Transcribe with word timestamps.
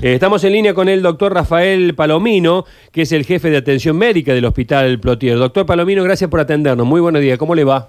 Eh, 0.00 0.14
estamos 0.14 0.42
en 0.44 0.52
línea 0.52 0.74
con 0.74 0.88
el 0.88 1.02
doctor 1.02 1.34
Rafael 1.34 1.94
Palomino, 1.94 2.64
que 2.92 3.02
es 3.02 3.12
el 3.12 3.24
jefe 3.24 3.50
de 3.50 3.58
atención 3.58 3.96
médica 3.96 4.32
del 4.32 4.44
Hospital 4.44 4.98
Plotier. 4.98 5.36
Doctor 5.36 5.66
Palomino, 5.66 6.02
gracias 6.02 6.30
por 6.30 6.40
atendernos. 6.40 6.86
Muy 6.86 7.00
buenos 7.00 7.20
días. 7.20 7.36
¿Cómo 7.38 7.54
le 7.54 7.64
va? 7.64 7.88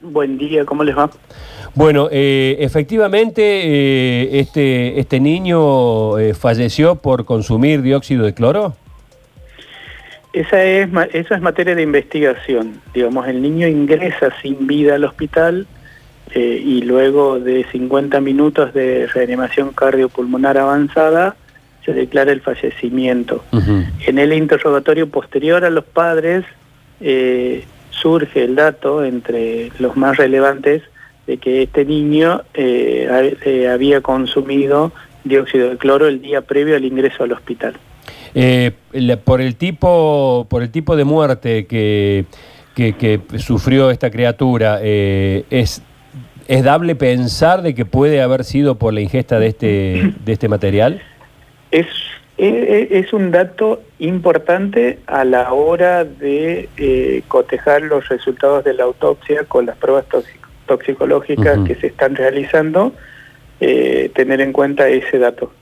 Buen 0.00 0.36
día, 0.36 0.64
¿cómo 0.64 0.84
les 0.84 0.96
va? 0.96 1.10
Bueno, 1.74 2.08
eh, 2.10 2.56
efectivamente, 2.60 3.42
eh, 3.42 4.40
este, 4.40 5.00
este 5.00 5.20
niño 5.20 6.12
falleció 6.34 6.96
por 6.96 7.24
consumir 7.24 7.82
dióxido 7.82 8.24
de 8.24 8.34
cloro. 8.34 8.74
Esa 10.32 10.62
es, 10.62 10.88
eso 11.12 11.34
es 11.34 11.40
materia 11.40 11.74
de 11.74 11.82
investigación. 11.82 12.80
Digamos, 12.94 13.26
el 13.26 13.40
niño 13.40 13.66
ingresa 13.66 14.30
sin 14.42 14.66
vida 14.66 14.96
al 14.96 15.04
hospital 15.04 15.66
eh, 16.34 16.62
y 16.62 16.82
luego 16.82 17.38
de 17.40 17.64
50 17.72 18.20
minutos 18.20 18.74
de 18.74 19.06
reanimación 19.06 19.70
cardiopulmonar 19.72 20.58
avanzada 20.58 21.36
se 21.84 21.94
declara 21.94 22.32
el 22.32 22.42
fallecimiento. 22.42 23.44
En 24.06 24.18
el 24.18 24.34
interrogatorio 24.34 25.08
posterior 25.08 25.64
a 25.64 25.70
los 25.70 25.84
padres 25.84 26.44
eh, 27.00 27.64
surge 27.90 28.44
el 28.44 28.56
dato 28.56 29.04
entre 29.04 29.70
los 29.78 29.96
más 29.96 30.18
relevantes 30.18 30.82
de 31.26 31.38
que 31.38 31.62
este 31.62 31.86
niño 31.86 32.42
eh, 32.52 33.68
había 33.72 34.02
consumido 34.02 34.92
dióxido 35.24 35.70
de 35.70 35.78
cloro 35.78 36.08
el 36.08 36.20
día 36.20 36.42
previo 36.42 36.76
al 36.76 36.84
ingreso 36.84 37.24
al 37.24 37.32
hospital. 37.32 37.74
por 39.24 39.40
el 39.40 39.56
tipo 39.56 40.46
por 40.50 40.62
el 40.62 40.70
tipo 40.70 40.94
de 40.94 41.04
muerte 41.04 41.66
que, 41.66 42.26
que, 42.74 43.20
sufrió 43.38 43.90
esta 43.90 44.10
criatura, 44.10 44.80
¿es 44.82 45.82
¿Es 46.48 46.64
dable 46.64 46.96
pensar 46.96 47.60
de 47.60 47.74
que 47.74 47.84
puede 47.84 48.22
haber 48.22 48.42
sido 48.42 48.76
por 48.78 48.94
la 48.94 49.02
ingesta 49.02 49.38
de 49.38 49.48
este, 49.48 50.14
de 50.24 50.32
este 50.32 50.48
material? 50.48 51.02
Es, 51.70 51.86
es, 52.38 53.12
un 53.12 53.30
dato 53.30 53.82
importante 53.98 54.98
a 55.06 55.24
la 55.24 55.52
hora 55.52 56.04
de 56.04 56.70
eh, 56.78 57.22
cotejar 57.28 57.82
los 57.82 58.08
resultados 58.08 58.64
de 58.64 58.72
la 58.72 58.84
autopsia 58.84 59.44
con 59.44 59.66
las 59.66 59.76
pruebas 59.76 60.06
toxicológicas 60.66 61.58
que 61.66 61.74
se 61.74 61.88
están 61.88 62.16
realizando, 62.16 62.94
eh, 63.60 64.10
tener 64.14 64.40
en 64.40 64.52
cuenta 64.52 64.88
ese 64.88 65.18
dato. 65.18 65.52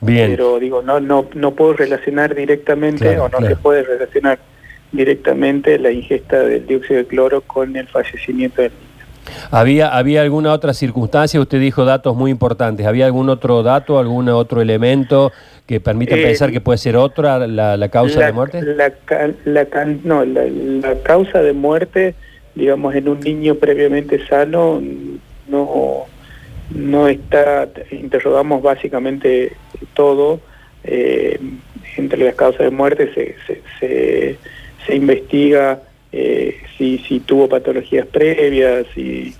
Bien. 0.00 0.30
Pero 0.30 0.58
digo, 0.58 0.80
no, 0.80 0.98
no, 0.98 1.26
no 1.34 1.50
puedo 1.54 1.74
relacionar 1.74 2.34
directamente 2.34 3.18
o 3.18 3.28
no 3.28 3.46
se 3.46 3.54
puede 3.56 3.82
relacionar 3.82 4.38
directamente 4.92 5.78
la 5.78 5.90
ingesta 5.90 6.40
del 6.40 6.66
dióxido 6.66 7.00
de 7.00 7.06
cloro 7.06 7.42
con 7.42 7.76
el 7.76 7.86
fallecimiento 7.88 8.62
del 8.62 8.72
niño. 8.72 8.91
¿Había, 9.50 9.88
¿Había 9.88 10.22
alguna 10.22 10.52
otra 10.52 10.74
circunstancia? 10.74 11.40
Usted 11.40 11.60
dijo 11.60 11.84
datos 11.84 12.16
muy 12.16 12.30
importantes. 12.30 12.86
¿Había 12.86 13.06
algún 13.06 13.28
otro 13.28 13.62
dato, 13.62 13.98
algún 13.98 14.28
otro 14.28 14.60
elemento 14.60 15.32
que 15.66 15.80
permita 15.80 16.16
eh, 16.16 16.22
pensar 16.22 16.50
que 16.50 16.60
puede 16.60 16.78
ser 16.78 16.96
otra 16.96 17.46
la, 17.46 17.88
causa 17.88 18.26
de 18.26 18.32
muerte? 18.32 18.62
La, 18.62 18.92
no, 20.04 20.24
la, 20.24 20.94
causa 21.02 21.42
de 21.42 21.52
muerte, 21.52 22.14
digamos, 22.54 22.94
en 22.94 23.08
un 23.08 23.20
niño 23.20 23.56
previamente 23.56 24.26
sano, 24.26 24.82
no, 25.48 26.06
no 26.74 27.08
está, 27.08 27.68
interrogamos 27.90 28.62
básicamente 28.62 29.52
todo. 29.94 30.40
Eh, 30.84 31.38
entre 31.96 32.24
las 32.24 32.34
causas 32.34 32.60
de 32.60 32.70
muerte 32.70 33.12
se, 33.14 33.36
se, 33.78 34.38
se 34.86 34.96
investiga 34.96 35.80
eh, 36.12 36.58
si, 36.76 36.98
si 36.98 37.20
tuvo 37.20 37.48
patologías 37.48 38.06
previas, 38.06 38.86
si, 38.94 39.34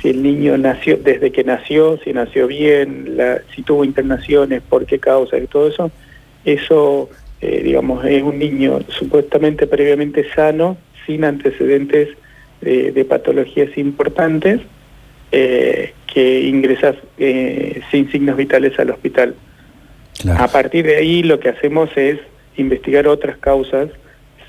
si 0.00 0.08
el 0.08 0.22
niño 0.22 0.58
nació, 0.58 0.96
desde 0.96 1.30
que 1.30 1.44
nació, 1.44 1.98
si 2.02 2.12
nació 2.12 2.48
bien, 2.48 3.16
la, 3.16 3.42
si 3.54 3.62
tuvo 3.62 3.84
internaciones, 3.84 4.62
por 4.68 4.86
qué 4.86 4.98
causa 4.98 5.38
y 5.38 5.46
todo 5.46 5.68
eso, 5.68 5.90
eso, 6.44 7.08
eh, 7.40 7.62
digamos, 7.62 8.04
es 8.04 8.22
un 8.22 8.38
niño 8.38 8.80
supuestamente 8.88 9.66
previamente 9.66 10.26
sano, 10.34 10.76
sin 11.06 11.24
antecedentes 11.24 12.08
de 12.60 13.04
patologías 13.04 13.76
importantes, 13.78 14.60
eh, 15.30 15.92
que 16.12 16.40
ingresa 16.40 16.96
sin 17.90 18.10
signos 18.10 18.36
vitales 18.36 18.76
al 18.78 18.90
hospital. 18.90 19.34
A 20.36 20.48
partir 20.48 20.86
de 20.86 20.96
ahí 20.96 21.22
lo 21.22 21.38
que 21.38 21.50
hacemos 21.50 21.90
es 21.96 22.18
investigar 22.56 23.06
otras 23.06 23.36
causas 23.36 23.90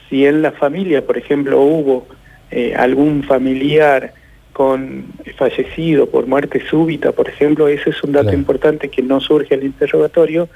si 0.10 0.26
en 0.26 0.42
la 0.42 0.52
familia, 0.52 1.06
por 1.06 1.18
ejemplo, 1.18 1.62
hubo 1.62 2.08
eh, 2.52 2.74
algún 2.76 3.24
familiar 3.24 4.14
con 4.54 5.06
fallecido 5.38 6.08
por 6.08 6.26
muerte 6.26 6.64
súbita, 6.68 7.12
por 7.12 7.30
ejemplo, 7.30 7.68
ese 7.68 7.92
es 7.92 8.04
un 8.04 8.14
dato 8.14 8.34
importante 8.34 8.90
que 8.90 9.04
no 9.04 9.20
surge 9.20 9.54
al 9.54 9.64
interrogatorio. 9.64 10.50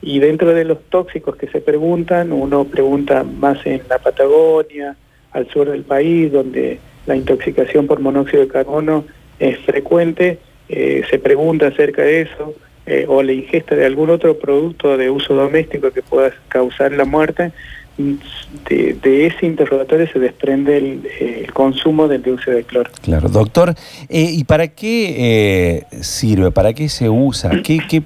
Y 0.00 0.18
dentro 0.18 0.54
de 0.54 0.64
los 0.64 0.82
tóxicos 0.88 1.36
que 1.36 1.48
se 1.48 1.60
preguntan, 1.60 2.32
uno 2.32 2.64
pregunta 2.64 3.22
más 3.22 3.64
en 3.66 3.82
la 3.88 3.98
Patagonia, 3.98 4.96
al 5.32 5.48
sur 5.50 5.70
del 5.70 5.82
país, 5.82 6.32
donde 6.32 6.78
la 7.06 7.16
intoxicación 7.16 7.86
por 7.86 8.00
monóxido 8.00 8.42
de 8.42 8.48
carbono 8.48 9.04
es 9.38 9.58
frecuente, 9.58 10.38
eh, 10.68 11.02
se 11.10 11.18
pregunta 11.18 11.66
acerca 11.66 12.02
de 12.02 12.22
eso, 12.22 12.54
eh, 12.86 13.06
o 13.08 13.22
la 13.22 13.32
ingesta 13.32 13.74
de 13.74 13.86
algún 13.86 14.10
otro 14.10 14.38
producto 14.38 14.96
de 14.96 15.10
uso 15.10 15.34
doméstico 15.34 15.90
que 15.90 16.02
pueda 16.02 16.32
causar 16.48 16.92
la 16.92 17.04
muerte, 17.04 17.52
de, 17.96 19.26
ese 19.26 19.46
interrogatorio 19.46 20.06
se 20.08 20.18
desprende 20.18 20.76
el, 20.78 21.52
consumo 21.52 22.08
del 22.08 22.22
dióxido 22.22 22.56
de 22.56 22.64
cloro. 22.64 22.90
Claro, 23.02 23.28
doctor, 23.28 23.74
eh, 24.08 24.28
¿y 24.32 24.44
para 24.44 24.68
qué 24.68 25.84
eh, 25.90 26.02
sirve? 26.02 26.50
¿Para 26.50 26.72
qué 26.72 26.88
se 26.88 27.08
usa? 27.08 27.62
¿Qué, 27.62 27.78
qué, 27.88 28.02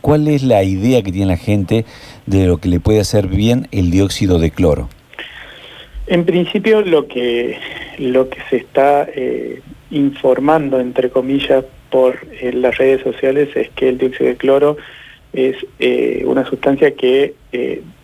cuál 0.00 0.26
es 0.26 0.42
la 0.42 0.64
idea 0.64 1.02
que 1.02 1.12
tiene 1.12 1.26
la 1.26 1.36
gente 1.36 1.84
de 2.26 2.46
lo 2.46 2.58
que 2.58 2.68
le 2.68 2.80
puede 2.80 3.00
hacer 3.00 3.28
bien 3.28 3.68
el 3.70 3.90
dióxido 3.90 4.38
de 4.38 4.50
cloro? 4.50 4.88
En 6.08 6.24
principio 6.24 6.80
lo 6.82 7.06
que, 7.06 7.56
lo 7.98 8.28
que 8.28 8.38
se 8.50 8.56
está 8.56 9.06
eh, 9.14 9.60
informando, 9.90 10.80
entre 10.80 11.10
comillas, 11.10 11.64
por 11.90 12.26
las 12.54 12.78
redes 12.78 13.02
sociales 13.02 13.50
es 13.54 13.68
que 13.70 13.90
el 13.90 13.98
dióxido 13.98 14.30
de 14.30 14.36
cloro 14.36 14.76
es 15.34 15.56
una 16.24 16.44
sustancia 16.46 16.94
que 16.94 17.34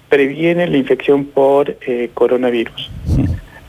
previene 0.08 0.66
la 0.66 0.76
infección 0.76 1.24
por 1.26 1.76
eh, 1.86 2.10
coronavirus. 2.14 2.91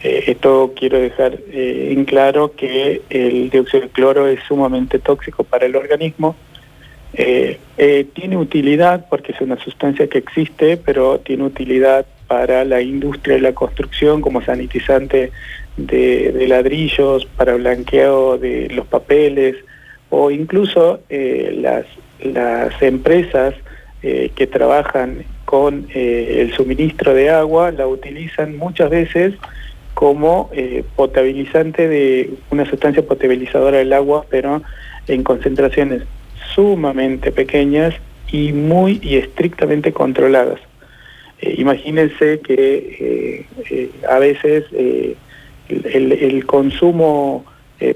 Eh, 0.02 0.24
esto 0.28 0.74
quiero 0.76 1.00
dejar 1.00 1.38
eh, 1.52 1.90
en 1.92 2.06
claro 2.06 2.54
que 2.56 3.02
el 3.10 3.50
dióxido 3.50 3.84
de 3.84 3.90
cloro 3.90 4.28
es 4.28 4.40
sumamente 4.48 5.00
tóxico 5.00 5.44
para 5.44 5.66
el 5.66 5.76
organismo. 5.76 6.36
tiene 8.14 8.38
utilidad 8.38 9.08
porque 9.10 9.34
es 9.34 9.42
una 9.42 9.58
sustancia 9.58 10.08
que 10.08 10.20
existe, 10.20 10.78
pero 10.78 11.20
tiene 11.20 11.44
utilidad 11.44 12.06
para 12.28 12.64
la 12.64 12.82
industria 12.82 13.36
de 13.36 13.42
la 13.42 13.54
construcción 13.54 14.22
como 14.22 14.42
sanitizante 14.42 15.32
de, 15.76 16.46
ladrillos, 16.48 17.26
para 17.26 17.56
blanqueado 17.56 18.38
de 18.38 18.70
los 18.70 18.86
papeles 18.86 19.56
o 20.10 20.32
incluso 20.32 21.02
las, 21.10 21.86
las 22.22 22.82
empresas 22.82 23.56
que 24.02 24.48
trabajan 24.48 25.26
con 25.50 25.88
eh, 25.96 26.42
el 26.42 26.54
suministro 26.54 27.16
de 27.16 27.32
agua 27.32 27.72
la 27.72 27.88
utilizan 27.88 28.56
muchas 28.56 28.92
veces 28.92 29.34
como 29.96 30.52
eh, 30.54 30.84
potabilizante 30.96 31.88
de 31.88 32.36
una 32.52 32.70
sustancia 32.70 33.02
potabilizadora 33.04 33.80
del 33.80 33.92
agua, 33.94 34.28
pero 34.30 34.62
en 35.08 35.24
concentraciones 35.24 36.04
sumamente 36.54 37.32
pequeñas 37.32 37.96
y 38.32 38.54
muy 38.54 39.00
y 39.02 39.16
estrictamente 39.16 39.92
controladas. 39.92 40.60
Eh, 41.42 41.56
imagínense 41.58 42.42
que 42.42 43.48
a 44.08 44.20
veces 44.20 44.66
el, 44.72 46.12
el, 46.12 46.46
consumo 46.46 47.44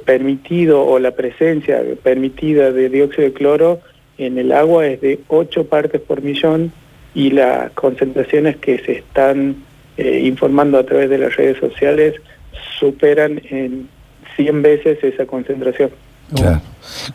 permitido 0.05 0.83
o 0.83 0.97
la 0.97 1.11
presencia 1.11 1.83
permitida 2.01 2.71
de 2.71 2.89
dióxido 2.89 3.25
de 3.25 3.33
cloro 3.33 3.79
en 4.17 4.39
el 4.39 4.53
agua 4.53 4.87
es 4.87 5.01
de 5.01 5.19
8 5.27 5.67
partes 5.67 6.01
por 6.01 6.23
millón 6.23 6.71
y 7.15 7.31
las 7.31 7.71
concentraciones 7.71 8.57
que 8.57 8.79
se 8.79 8.93
están 8.93 9.57
eh, 9.97 10.21
informando 10.25 10.77
a 10.77 10.83
través 10.83 11.09
de 11.09 11.17
las 11.17 11.35
redes 11.35 11.57
sociales 11.57 12.15
superan 12.79 13.41
en 13.49 13.89
100 14.35 14.61
veces 14.61 15.03
esa 15.03 15.25
concentración. 15.25 15.91
Claro, 16.33 16.61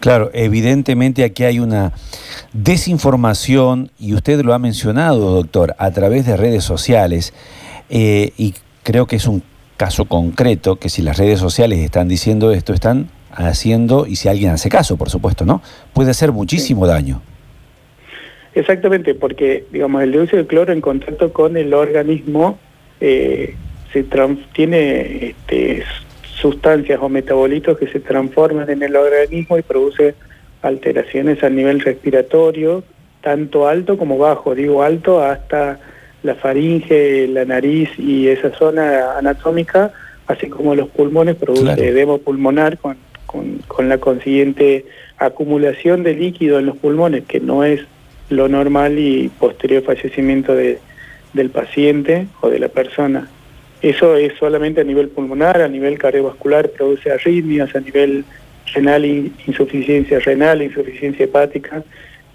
claro, 0.01 0.31
evidentemente 0.33 1.25
aquí 1.25 1.43
hay 1.43 1.59
una 1.59 1.93
desinformación 2.53 3.91
y 3.99 4.15
usted 4.15 4.41
lo 4.43 4.55
ha 4.55 4.59
mencionado, 4.59 5.35
doctor, 5.35 5.75
a 5.79 5.91
través 5.91 6.27
de 6.27 6.37
redes 6.37 6.63
sociales 6.63 7.33
eh, 7.91 8.33
y 8.37 8.55
creo 8.85 9.07
que 9.07 9.17
es 9.17 9.27
un 9.27 9.43
caso 9.77 10.05
concreto 10.05 10.77
que 10.77 10.89
si 10.89 11.03
las 11.03 11.17
redes 11.17 11.41
sociales 11.41 11.79
están 11.81 12.09
diciendo 12.09 12.53
esto, 12.53 12.73
están 12.73 13.11
haciendo, 13.33 14.07
y 14.07 14.17
si 14.17 14.29
alguien 14.29 14.51
hace 14.51 14.69
caso, 14.69 14.97
por 14.97 15.11
supuesto, 15.11 15.45
¿no? 15.45 15.63
Puede 15.93 16.11
hacer 16.11 16.33
muchísimo 16.33 16.87
daño. 16.87 17.23
Exactamente, 18.59 19.15
porque 19.15 19.67
digamos 19.71 20.03
el 20.03 20.11
dióxido 20.11 20.43
de 20.43 20.49
cloro 20.49 20.73
en 20.73 20.81
contacto 20.81 21.33
con 21.33 21.57
el 21.57 21.73
organismo 21.73 22.59
eh, 23.01 23.55
se 23.93 24.05
tiene 24.53 25.27
este, 25.29 25.85
sustancias 26.23 26.99
o 27.01 27.09
metabolitos 27.09 27.79
que 27.79 27.87
se 27.87 28.01
transforman 28.01 28.69
en 28.69 28.83
el 28.83 28.97
organismo 28.97 29.59
y 29.59 29.63
produce 29.63 30.17
alteraciones 30.61 31.45
a 31.45 31.51
nivel 31.51 31.79
respiratorio 31.79 32.83
tanto 33.21 33.69
alto 33.69 33.97
como 33.97 34.19
bajo, 34.19 34.57
digo 34.57 34.83
alto 34.83 35.23
hasta 35.23 35.79
la 36.25 36.35
faringe, 36.35 37.29
la 37.29 37.45
nariz 37.45 37.91
y 37.97 38.27
esa 38.27 38.51
zona 38.51 39.19
anatómica, 39.19 39.93
así 40.27 40.49
como 40.49 40.75
los 40.75 40.89
pulmones, 40.89 41.37
produce 41.37 41.87
edema 41.87 42.19
pulmonar 42.19 42.77
con, 42.79 42.97
con, 43.69 43.89
la 43.89 43.99
consiguiente 43.99 44.85
acumulación 45.17 46.03
de 46.03 46.15
líquido 46.15 46.59
en 46.59 46.67
los 46.67 46.77
pulmones, 46.77 47.23
que 47.25 47.39
no 47.39 47.63
es 47.63 47.87
lo 48.31 48.49
normal 48.49 48.99
y 48.99 49.29
posterior 49.29 49.83
fallecimiento 49.83 50.55
de, 50.55 50.79
del 51.33 51.51
paciente 51.51 52.27
o 52.41 52.49
de 52.49 52.59
la 52.59 52.69
persona. 52.69 53.29
Eso 53.81 54.17
es 54.17 54.35
solamente 54.39 54.81
a 54.81 54.85
nivel 54.85 55.09
pulmonar, 55.09 55.63
a 55.63 55.69
nivel 55.69 55.99
cardiovascular 55.99 56.71
produce 56.71 57.13
arritmias, 57.13 57.75
a 57.75 57.81
nivel 57.81 58.25
renal 58.75 59.05
insuficiencia 59.05 60.19
renal, 60.19 60.63
insuficiencia 60.63 61.25
hepática 61.25 61.85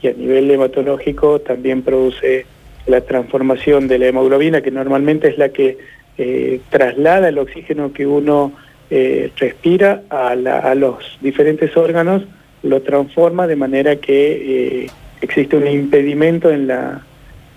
y 0.01 0.07
a 0.07 0.13
nivel 0.13 0.49
hematológico 0.49 1.39
también 1.41 1.81
produce 1.81 2.45
la 2.85 3.01
transformación 3.01 3.87
de 3.87 3.99
la 3.99 4.07
hemoglobina, 4.07 4.61
que 4.61 4.71
normalmente 4.71 5.29
es 5.29 5.37
la 5.37 5.49
que 5.49 5.77
eh, 6.17 6.59
traslada 6.69 7.29
el 7.29 7.37
oxígeno 7.37 7.93
que 7.93 8.05
uno 8.05 8.53
eh, 8.89 9.31
respira 9.37 10.03
a, 10.09 10.35
los 10.75 11.17
diferentes 11.21 11.75
órganos, 11.77 12.23
lo 12.61 12.81
transforma 12.81 13.47
de 13.47 13.55
manera 13.55 13.95
que 13.95 14.83
eh, 14.83 14.87
existe 15.23 15.57
un 15.57 15.67
impedimento 15.67 16.51
en 16.51 16.67
la, 16.67 17.03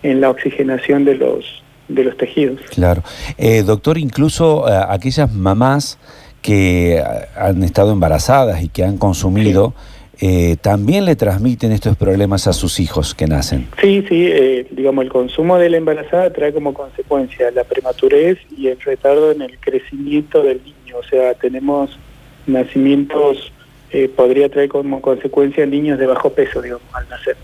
en 0.03 0.21
la 0.21 0.31
oxigenación 0.31 1.05
de 1.05 1.17
los, 1.17 1.63
de 1.89 2.05
los 2.05 2.17
tejidos. 2.17 2.61
Claro. 2.71 3.03
doctor, 3.65 3.99
incluso 3.99 4.67
aquellas 4.67 5.33
mamás 5.33 5.99
que 6.43 7.03
han 7.37 7.63
estado 7.63 7.93
embarazadas 7.93 8.63
y 8.63 8.69
que 8.69 8.85
han 8.85 8.99
consumido... 8.99 9.75
Eh, 10.19 10.57
también 10.63 11.05
le 11.05 11.15
transmiten 11.15 11.73
estos 11.73 11.97
problemas 11.97 12.47
a 12.47 12.55
sus 12.55 12.81
hijos 12.81 13.15
que 13.15 13.27
nacen. 13.27 13.69
Sí, 13.81 14.03
sí, 14.09 14.27
eh, 14.27 14.67
digamos, 14.71 15.05
el 15.05 15.11
consumo 15.11 15.59
de 15.59 15.69
la 15.69 15.77
embarazada 15.77 16.33
trae 16.33 16.55
como 16.55 16.73
consecuencia 16.73 17.51
la 17.51 17.65
prematurez 17.65 18.39
y 18.57 18.69
el 18.69 18.81
retardo 18.81 19.33
en 19.33 19.43
el 19.43 19.59
crecimiento 19.59 20.43
del 20.43 20.63
niño. 20.65 20.97
O 20.99 21.03
sea, 21.03 21.35
tenemos 21.35 21.99
nacimientos, 22.47 23.53
eh, 23.91 24.09
podría 24.09 24.49
traer 24.49 24.71
como 24.71 25.03
consecuencia 25.03 25.67
niños 25.67 25.99
de 25.99 26.07
bajo 26.07 26.31
peso, 26.31 26.63
digamos, 26.63 26.87
al 26.95 27.07
nacer. 27.11 27.37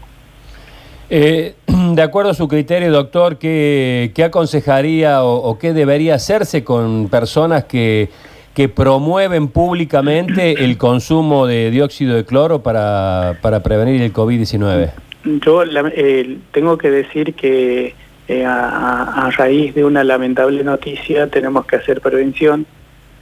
de 1.94 2.03
acuerdo 2.03 2.31
a 2.31 2.35
su 2.35 2.49
criterio, 2.49 2.91
doctor, 2.91 3.38
¿qué, 3.38 4.12
aconsejaría 4.25 5.25
o 5.25 5.59
qué 5.59 5.73
debería 5.73 6.14
hacerse 6.14 6.64
con 6.64 7.09
personas 7.09 7.64
que 7.64 8.11
que 8.55 8.69
promueven 8.69 9.49
públicamente 9.49 10.64
el 10.64 10.76
consumo 10.76 11.47
de 11.47 11.70
dióxido 11.70 12.17
de 12.17 12.25
cloro 12.25 12.62
para, 12.62 13.38
prevenir 13.64 14.03
el 14.03 14.12
COVID-19? 14.12 14.91
Yo 15.44 15.62
eh, 15.64 16.38
tengo 16.53 16.76
que 16.76 16.91
decir 16.91 17.35
que 17.35 17.94
eh, 18.29 18.44
a, 18.44 19.31
raíz 19.37 19.75
de 19.75 19.85
una 19.85 20.05
lamentable 20.05 20.62
noticia 20.65 21.29
tenemos 21.29 21.65
que 21.67 21.76
hacer 21.76 22.00
prevención 22.00 22.67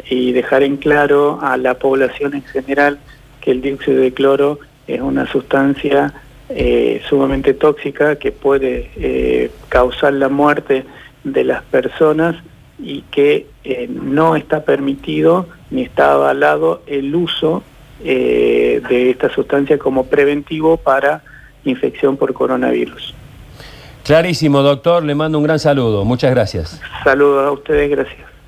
y 0.09 0.33
dejar 0.33 0.63
en 0.63 0.77
claro 0.79 1.39
a 1.43 1.57
la 1.57 1.75
población 1.75 2.35
en 2.35 2.43
general 2.43 2.99
que 3.41 3.53
el 3.53 3.61
dióxido 3.61 4.01
de 4.01 4.13
cloro 4.13 4.59
es 4.89 5.01
una 5.01 5.31
sustancia 5.31 6.13
eh, 6.51 7.01
sumamente 7.09 7.55
tóxica 7.55 8.17
que 8.17 8.33
puede 8.33 9.51
causar 9.69 10.13
la 10.15 10.29
muerte 10.29 10.85
de 11.25 11.45
las 11.45 11.63
personas 11.65 12.37
y 12.83 13.03
que 13.11 13.47
eh, 13.65 13.89
no 13.89 14.37
está 14.37 14.65
permitido 14.65 15.47
ni 15.71 15.83
está 15.83 16.13
avalado 16.13 16.83
el 16.87 17.15
uso 17.15 17.63
eh, 18.03 18.81
de 18.89 19.11
esta 19.11 19.29
sustancia 19.31 19.79
como 19.79 20.07
preventivo 20.07 20.77
para 20.79 21.23
infección 21.65 22.17
por 22.17 22.33
coronavirus. 22.33 23.15
Clarísimo, 24.05 24.63
doctor, 24.63 25.05
le 25.05 25.15
mando 25.15 25.39
un 25.39 25.45
gran 25.45 25.59
saludo. 25.59 26.05
Muchas 26.05 26.31
gracias. 26.31 26.81
Saludos 27.05 27.47
a 27.47 27.53
ustedes, 27.53 27.91
gracias. 27.91 28.30